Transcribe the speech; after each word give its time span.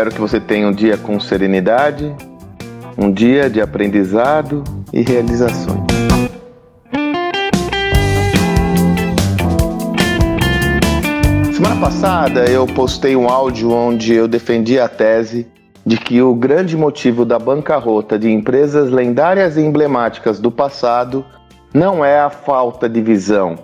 Espero 0.00 0.14
que 0.14 0.20
você 0.22 0.40
tenha 0.40 0.66
um 0.66 0.72
dia 0.72 0.96
com 0.96 1.20
serenidade, 1.20 2.10
um 2.96 3.12
dia 3.12 3.50
de 3.50 3.60
aprendizado 3.60 4.64
e 4.94 5.02
realizações. 5.02 5.78
Semana 11.54 11.78
passada 11.78 12.46
eu 12.46 12.66
postei 12.66 13.14
um 13.14 13.28
áudio 13.28 13.70
onde 13.72 14.14
eu 14.14 14.26
defendi 14.26 14.80
a 14.80 14.88
tese 14.88 15.46
de 15.84 15.98
que 15.98 16.22
o 16.22 16.34
grande 16.34 16.78
motivo 16.78 17.26
da 17.26 17.38
bancarrota 17.38 18.18
de 18.18 18.30
empresas 18.30 18.90
lendárias 18.90 19.58
e 19.58 19.60
emblemáticas 19.60 20.40
do 20.40 20.50
passado 20.50 21.22
não 21.74 22.02
é 22.02 22.18
a 22.18 22.30
falta 22.30 22.88
de 22.88 23.02
visão, 23.02 23.58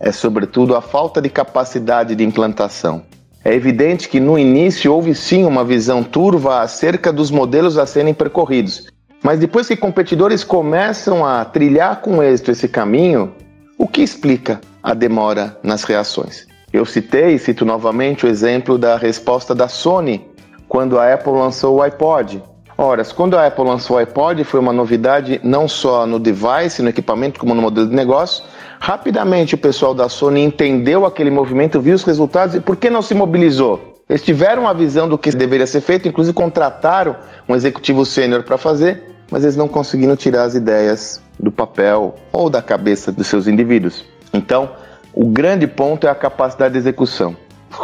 é 0.00 0.10
sobretudo 0.10 0.74
a 0.74 0.80
falta 0.80 1.22
de 1.22 1.30
capacidade 1.30 2.16
de 2.16 2.24
implantação. 2.24 3.04
É 3.46 3.54
evidente 3.54 4.08
que 4.08 4.18
no 4.18 4.36
início 4.36 4.92
houve 4.92 5.14
sim 5.14 5.44
uma 5.44 5.64
visão 5.64 6.02
turva 6.02 6.62
acerca 6.62 7.12
dos 7.12 7.30
modelos 7.30 7.78
a 7.78 7.86
serem 7.86 8.12
percorridos, 8.12 8.88
mas 9.22 9.38
depois 9.38 9.68
que 9.68 9.76
competidores 9.76 10.42
começam 10.42 11.24
a 11.24 11.44
trilhar 11.44 12.00
com 12.00 12.20
êxito 12.20 12.50
esse 12.50 12.66
caminho, 12.66 13.32
o 13.78 13.86
que 13.86 14.02
explica 14.02 14.60
a 14.82 14.92
demora 14.94 15.56
nas 15.62 15.84
reações? 15.84 16.44
Eu 16.72 16.84
citei 16.84 17.34
e 17.34 17.38
cito 17.38 17.64
novamente 17.64 18.26
o 18.26 18.28
exemplo 18.28 18.76
da 18.76 18.96
resposta 18.96 19.54
da 19.54 19.68
Sony 19.68 20.26
quando 20.68 20.98
a 20.98 21.14
Apple 21.14 21.30
lançou 21.30 21.76
o 21.76 21.82
iPod. 21.82 22.42
Ora, 22.78 23.04
quando 23.04 23.38
a 23.38 23.46
Apple 23.46 23.64
lançou 23.64 23.96
o 23.96 23.98
iPod, 23.98 24.44
foi 24.44 24.60
uma 24.60 24.72
novidade 24.72 25.40
não 25.42 25.66
só 25.66 26.06
no 26.06 26.18
device, 26.18 26.82
no 26.82 26.90
equipamento, 26.90 27.40
como 27.40 27.54
no 27.54 27.62
modelo 27.62 27.88
de 27.88 27.94
negócio, 27.94 28.44
Rapidamente 28.78 29.54
o 29.54 29.58
pessoal 29.58 29.94
da 29.94 30.08
Sony 30.08 30.42
entendeu 30.42 31.06
aquele 31.06 31.30
movimento, 31.30 31.80
viu 31.80 31.94
os 31.94 32.04
resultados 32.04 32.54
e 32.54 32.60
por 32.60 32.76
que 32.76 32.90
não 32.90 33.02
se 33.02 33.14
mobilizou? 33.14 33.94
Eles 34.08 34.22
tiveram 34.22 34.68
a 34.68 34.72
visão 34.72 35.08
do 35.08 35.18
que 35.18 35.30
deveria 35.30 35.66
ser 35.66 35.80
feito, 35.80 36.06
inclusive 36.06 36.34
contrataram 36.34 37.16
um 37.48 37.56
executivo 37.56 38.04
sênior 38.04 38.44
para 38.44 38.56
fazer, 38.56 39.02
mas 39.30 39.42
eles 39.42 39.56
não 39.56 39.66
conseguiram 39.66 40.14
tirar 40.14 40.44
as 40.44 40.54
ideias 40.54 41.20
do 41.38 41.50
papel 41.50 42.14
ou 42.32 42.48
da 42.48 42.62
cabeça 42.62 43.10
dos 43.10 43.26
seus 43.26 43.48
indivíduos. 43.48 44.04
Então, 44.32 44.70
o 45.12 45.26
grande 45.26 45.66
ponto 45.66 46.06
é 46.06 46.10
a 46.10 46.14
capacidade 46.14 46.74
de 46.74 46.78
execução. 46.78 47.36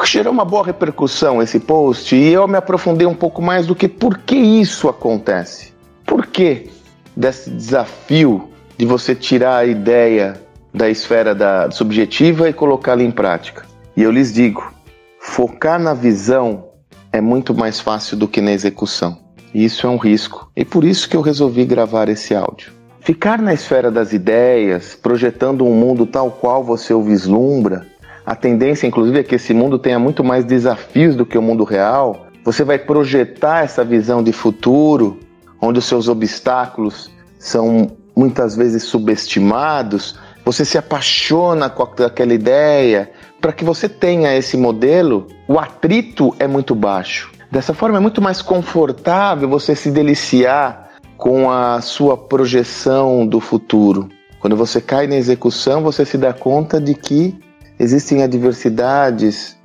Gerou 0.05 0.33
uma 0.33 0.45
boa 0.45 0.65
repercussão 0.65 1.43
esse 1.43 1.61
post 1.61 2.15
e 2.15 2.33
eu 2.33 2.47
me 2.49 2.57
aprofundei 2.57 3.07
um 3.07 3.15
pouco 3.15 3.41
mais 3.41 3.67
do 3.67 3.75
que 3.75 3.89
por 3.89 4.19
que 4.19 4.37
isso 4.37 4.89
acontece. 4.89 5.73
Por 6.05 6.27
que 6.27 6.71
desse 7.17 7.51
desafio 7.51 8.49
de 8.77 8.87
você 8.87 9.15
tirar 9.15 9.59
a 9.59 9.67
ideia 9.67 10.41
da 10.73 10.89
esfera 10.89 11.35
da 11.35 11.71
subjetiva 11.71 12.49
e 12.49 12.53
colocá-la 12.53 13.03
em 13.03 13.11
prática. 13.11 13.65
E 13.97 14.03
eu 14.03 14.11
lhes 14.11 14.33
digo, 14.33 14.73
focar 15.21 15.79
na 15.79 15.93
visão 15.93 16.69
é 17.13 17.21
muito 17.21 17.55
mais 17.55 17.79
fácil 17.79 18.17
do 18.17 18.27
que 18.27 18.41
na 18.41 18.53
execução. 18.53 19.19
E 19.55 19.65
isso 19.65 19.87
é 19.87 19.91
um 19.91 19.99
risco. 19.99 20.51
E 20.57 20.65
por 20.65 20.83
isso 20.83 21.09
que 21.09 21.17
eu 21.17 21.21
resolvi 21.21 21.65
gravar 21.65 22.09
esse 22.09 22.35
áudio. 22.35 22.73
Ficar 23.01 23.43
na 23.43 23.53
esfera 23.53 23.91
das 23.91 24.13
ideias, 24.13 24.95
projetando 24.95 25.67
um 25.67 25.75
mundo 25.75 26.07
tal 26.07 26.31
qual 26.31 26.65
você 26.65 26.95
o 26.95 27.03
vislumbra, 27.03 27.87
a 28.25 28.35
tendência, 28.37 28.87
inclusive, 28.87 29.19
é 29.19 29.23
que 29.23 29.35
esse 29.35 29.53
mundo 29.53 29.79
tenha 29.79 29.99
muito 29.99 30.23
mais 30.23 30.45
desafios 30.45 31.17
do 31.17 31.27
que 31.27 31.37
o 31.37 31.43
mundo 31.43 31.65
real. 31.65 32.27
Você 32.45 32.63
vai 32.65 32.79
projetar 32.79 33.65
essa 33.65 33.85
visão 33.85 34.23
de 34.23 34.33
futuro, 34.33 35.19
onde 35.61 35.79
os 35.79 35.85
seus 35.85 36.09
obstáculos 36.09 37.11
são 37.39 37.91
muitas 38.15 38.55
vezes 38.55 38.85
subestimados, 38.85 40.19
você 40.45 40.65
se 40.65 40.77
apaixona 40.77 41.71
com 41.71 41.83
aquela 41.83 42.35
ideia. 42.35 43.11
Para 43.41 43.53
que 43.53 43.65
você 43.65 43.89
tenha 43.89 44.37
esse 44.37 44.57
modelo, 44.57 45.27
o 45.49 45.59
atrito 45.59 46.35
é 46.39 46.47
muito 46.47 46.75
baixo. 46.75 47.31
Dessa 47.51 47.75
forma, 47.75 47.99
é 47.99 48.01
muito 48.01 48.23
mais 48.23 48.41
confortável 48.41 49.49
você 49.49 49.75
se 49.75 49.91
deliciar 49.91 50.91
com 51.17 51.51
a 51.51 51.81
sua 51.81 52.17
projeção 52.17 53.27
do 53.27 53.41
futuro. 53.41 54.09
Quando 54.41 54.57
você 54.57 54.81
cai 54.81 55.07
na 55.07 55.17
execução, 55.17 55.83
você 55.83 56.05
se 56.05 56.19
dá 56.19 56.33
conta 56.33 56.81
de 56.81 56.95
que 56.95 57.39
existem 57.79 58.23
adversidades 58.23 59.57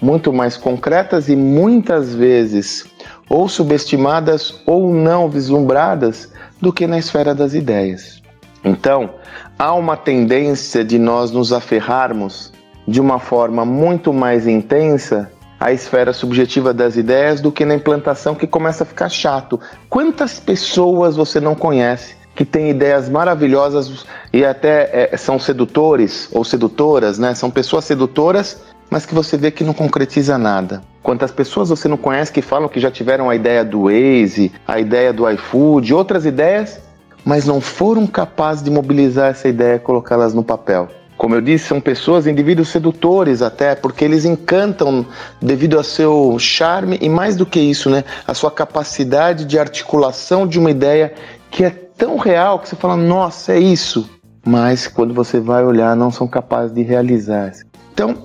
muito 0.00 0.32
mais 0.32 0.56
concretas 0.56 1.28
e 1.28 1.36
muitas 1.36 2.14
vezes 2.14 2.86
ou 3.28 3.48
subestimadas 3.48 4.60
ou 4.66 4.92
não 4.92 5.28
vislumbradas 5.28 6.32
do 6.60 6.72
que 6.72 6.86
na 6.86 6.98
esfera 6.98 7.34
das 7.34 7.54
ideias. 7.54 8.20
Então, 8.64 9.10
há 9.58 9.72
uma 9.74 9.96
tendência 9.96 10.84
de 10.84 10.98
nós 10.98 11.30
nos 11.30 11.52
aferrarmos 11.52 12.52
de 12.86 13.00
uma 13.00 13.18
forma 13.18 13.64
muito 13.64 14.12
mais 14.12 14.46
intensa 14.46 15.30
à 15.58 15.72
esfera 15.72 16.12
subjetiva 16.12 16.74
das 16.74 16.96
ideias 16.96 17.40
do 17.40 17.52
que 17.52 17.64
na 17.64 17.74
implantação 17.74 18.34
que 18.34 18.46
começa 18.46 18.82
a 18.82 18.86
ficar 18.86 19.08
chato. 19.08 19.58
Quantas 19.88 20.40
pessoas 20.40 21.16
você 21.16 21.40
não 21.40 21.54
conhece 21.54 22.16
que 22.34 22.44
têm 22.44 22.70
ideias 22.70 23.08
maravilhosas 23.08 24.06
e 24.32 24.44
até 24.44 25.08
é, 25.12 25.16
são 25.16 25.38
sedutores 25.38 26.28
ou 26.32 26.44
sedutoras, 26.44 27.18
né? 27.18 27.34
São 27.34 27.50
pessoas 27.50 27.84
sedutoras, 27.84 28.62
mas 28.90 29.04
que 29.04 29.14
você 29.14 29.36
vê 29.36 29.50
que 29.50 29.64
não 29.64 29.74
concretiza 29.74 30.38
nada. 30.38 30.82
Quantas 31.02 31.30
pessoas 31.30 31.68
você 31.68 31.88
não 31.88 31.96
conhece 31.96 32.32
que 32.32 32.42
falam 32.42 32.68
que 32.68 32.80
já 32.80 32.90
tiveram 32.90 33.28
a 33.28 33.34
ideia 33.34 33.64
do 33.64 33.82
Waze, 33.82 34.52
a 34.66 34.78
ideia 34.78 35.12
do 35.12 35.28
iFood, 35.28 35.92
outras 35.92 36.24
ideias 36.24 36.80
mas 37.24 37.44
não 37.44 37.60
foram 37.60 38.06
capazes 38.06 38.62
de 38.62 38.70
mobilizar 38.70 39.30
essa 39.30 39.48
ideia 39.48 39.76
e 39.76 39.80
colocá-las 39.80 40.34
no 40.34 40.42
papel. 40.42 40.88
Como 41.16 41.34
eu 41.36 41.40
disse, 41.40 41.68
são 41.68 41.80
pessoas, 41.80 42.26
indivíduos 42.26 42.68
sedutores 42.68 43.42
até, 43.42 43.76
porque 43.76 44.04
eles 44.04 44.24
encantam 44.24 45.06
devido 45.40 45.76
ao 45.76 45.84
seu 45.84 46.36
charme 46.38 46.98
e 47.00 47.08
mais 47.08 47.36
do 47.36 47.46
que 47.46 47.60
isso, 47.60 47.88
né, 47.88 48.02
a 48.26 48.34
sua 48.34 48.50
capacidade 48.50 49.44
de 49.44 49.58
articulação 49.58 50.46
de 50.46 50.58
uma 50.58 50.70
ideia 50.70 51.14
que 51.50 51.64
é 51.64 51.70
tão 51.96 52.16
real 52.16 52.58
que 52.58 52.68
você 52.68 52.76
fala, 52.76 52.96
nossa, 52.96 53.52
é 53.52 53.58
isso. 53.58 54.08
Mas 54.44 54.86
quando 54.88 55.14
você 55.14 55.38
vai 55.38 55.64
olhar, 55.64 55.94
não 55.96 56.10
são 56.10 56.26
capazes 56.26 56.74
de 56.74 56.82
realizar. 56.82 57.52
Então, 57.92 58.16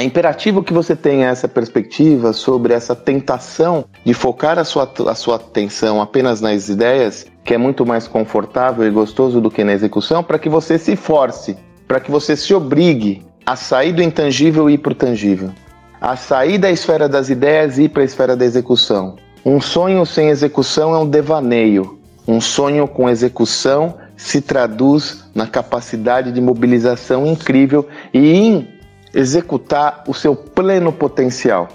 é 0.00 0.02
imperativo 0.02 0.62
que 0.62 0.72
você 0.72 0.96
tenha 0.96 1.28
essa 1.28 1.46
perspectiva 1.46 2.32
sobre 2.32 2.72
essa 2.72 2.96
tentação 2.96 3.84
de 4.02 4.14
focar 4.14 4.58
a 4.58 4.64
sua, 4.64 4.90
a 5.08 5.14
sua 5.14 5.36
atenção 5.36 6.00
apenas 6.00 6.40
nas 6.40 6.70
ideias 6.70 7.26
que 7.44 7.52
é 7.52 7.58
muito 7.58 7.84
mais 7.84 8.08
confortável 8.08 8.86
e 8.86 8.90
gostoso 8.90 9.42
do 9.42 9.50
que 9.50 9.62
na 9.62 9.72
execução, 9.72 10.22
para 10.22 10.38
que 10.38 10.48
você 10.48 10.78
se 10.78 10.96
force, 10.96 11.56
para 11.86 12.00
que 12.00 12.10
você 12.10 12.34
se 12.34 12.54
obrigue 12.54 13.26
a 13.44 13.56
sair 13.56 13.92
do 13.92 14.02
intangível 14.02 14.70
e 14.70 14.74
ir 14.74 14.78
para 14.78 14.92
o 14.92 14.94
tangível, 14.94 15.50
a 16.00 16.16
sair 16.16 16.56
da 16.56 16.70
esfera 16.70 17.08
das 17.08 17.28
ideias 17.28 17.76
e 17.76 17.82
ir 17.82 17.88
para 17.90 18.00
a 18.00 18.04
esfera 18.04 18.34
da 18.34 18.44
execução. 18.44 19.16
Um 19.44 19.60
sonho 19.60 20.06
sem 20.06 20.28
execução 20.28 20.94
é 20.94 20.98
um 20.98 21.08
devaneio. 21.08 21.99
Um 22.30 22.40
sonho 22.40 22.86
com 22.86 23.10
execução 23.10 23.96
se 24.16 24.40
traduz 24.40 25.24
na 25.34 25.48
capacidade 25.48 26.30
de 26.30 26.40
mobilização 26.40 27.26
incrível 27.26 27.88
e 28.14 28.32
em 28.32 28.68
executar 29.12 30.04
o 30.06 30.14
seu 30.14 30.36
pleno 30.36 30.92
potencial. 30.92 31.66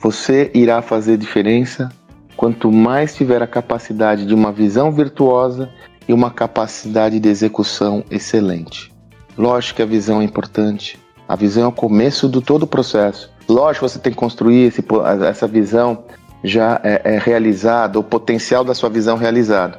Você 0.00 0.50
irá 0.52 0.82
fazer 0.82 1.16
diferença 1.16 1.88
quanto 2.36 2.70
mais 2.70 3.14
tiver 3.14 3.42
a 3.42 3.46
capacidade 3.46 4.26
de 4.26 4.34
uma 4.34 4.52
visão 4.52 4.92
virtuosa 4.92 5.70
e 6.06 6.12
uma 6.12 6.30
capacidade 6.30 7.18
de 7.18 7.30
execução 7.30 8.04
excelente. 8.10 8.92
Lógico 9.38 9.76
que 9.76 9.82
a 9.82 9.86
visão 9.86 10.20
é 10.20 10.24
importante. 10.24 11.00
A 11.26 11.34
visão 11.34 11.64
é 11.64 11.68
o 11.68 11.72
começo 11.72 12.28
do 12.28 12.42
todo 12.42 12.64
o 12.64 12.66
processo. 12.66 13.32
Lógico 13.48 13.86
que 13.86 13.92
você 13.92 13.98
tem 13.98 14.12
que 14.12 14.18
construir 14.18 14.66
esse, 14.66 14.84
essa 15.26 15.46
visão 15.46 16.04
já 16.42 16.78
é, 16.84 17.14
é 17.14 17.18
realizada, 17.18 17.98
o 17.98 18.04
potencial 18.04 18.62
da 18.62 18.74
sua 18.74 18.90
visão 18.90 19.16
realizado. 19.16 19.78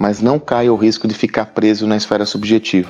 Mas 0.00 0.22
não 0.22 0.38
caia 0.38 0.72
o 0.72 0.76
risco 0.76 1.06
de 1.06 1.12
ficar 1.12 1.44
preso 1.44 1.86
na 1.86 1.94
esfera 1.94 2.24
subjetiva. 2.24 2.88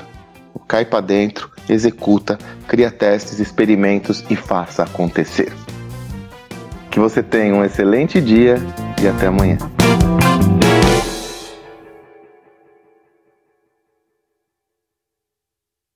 Cai 0.69 0.85
para 0.85 1.01
dentro, 1.01 1.51
executa, 1.69 2.39
cria 2.69 2.93
testes, 2.93 3.41
experimentos 3.41 4.25
e 4.31 4.37
faça 4.37 4.85
acontecer. 4.85 5.53
Que 6.89 7.01
você 7.01 7.25
tenha 7.25 7.53
um 7.53 7.65
excelente 7.65 8.21
dia 8.21 8.59
e 9.03 9.09
até 9.09 9.27
amanhã. 9.27 9.59